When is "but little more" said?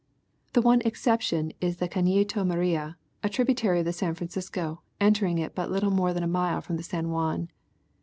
5.53-6.11